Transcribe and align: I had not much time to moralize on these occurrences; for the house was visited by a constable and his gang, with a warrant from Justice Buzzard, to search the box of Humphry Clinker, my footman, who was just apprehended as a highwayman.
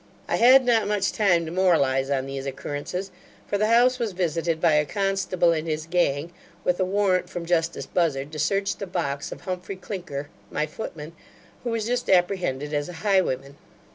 I 0.27 0.37
had 0.37 0.65
not 0.65 0.87
much 0.87 1.11
time 1.11 1.45
to 1.45 1.51
moralize 1.51 2.09
on 2.09 2.25
these 2.25 2.47
occurrences; 2.47 3.11
for 3.45 3.59
the 3.59 3.67
house 3.67 3.99
was 3.99 4.13
visited 4.13 4.59
by 4.59 4.73
a 4.73 4.83
constable 4.83 5.51
and 5.51 5.67
his 5.67 5.85
gang, 5.85 6.31
with 6.63 6.79
a 6.79 6.83
warrant 6.85 7.29
from 7.29 7.45
Justice 7.45 7.85
Buzzard, 7.85 8.31
to 8.31 8.39
search 8.39 8.77
the 8.77 8.87
box 8.87 9.31
of 9.31 9.41
Humphry 9.41 9.75
Clinker, 9.75 10.27
my 10.49 10.65
footman, 10.65 11.11
who 11.63 11.69
was 11.69 11.85
just 11.85 12.09
apprehended 12.09 12.73
as 12.73 12.89
a 12.89 12.93
highwayman. 13.05 13.57